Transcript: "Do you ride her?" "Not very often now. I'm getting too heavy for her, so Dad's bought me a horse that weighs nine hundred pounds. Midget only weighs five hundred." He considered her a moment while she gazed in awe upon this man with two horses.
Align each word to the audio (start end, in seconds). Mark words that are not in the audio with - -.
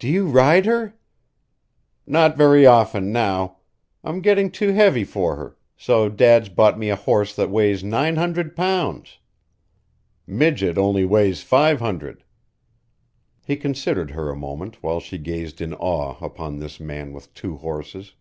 "Do 0.00 0.08
you 0.08 0.26
ride 0.26 0.66
her?" 0.66 0.94
"Not 2.04 2.36
very 2.36 2.66
often 2.66 3.12
now. 3.12 3.58
I'm 4.02 4.20
getting 4.20 4.50
too 4.50 4.72
heavy 4.72 5.04
for 5.04 5.36
her, 5.36 5.56
so 5.76 6.08
Dad's 6.08 6.48
bought 6.48 6.76
me 6.76 6.88
a 6.88 6.96
horse 6.96 7.36
that 7.36 7.50
weighs 7.50 7.84
nine 7.84 8.16
hundred 8.16 8.56
pounds. 8.56 9.18
Midget 10.26 10.76
only 10.76 11.04
weighs 11.04 11.44
five 11.44 11.78
hundred." 11.78 12.24
He 13.44 13.54
considered 13.54 14.10
her 14.10 14.28
a 14.28 14.34
moment 14.34 14.82
while 14.82 14.98
she 14.98 15.18
gazed 15.18 15.60
in 15.60 15.72
awe 15.74 16.16
upon 16.20 16.58
this 16.58 16.80
man 16.80 17.12
with 17.12 17.32
two 17.32 17.58
horses. 17.58 18.14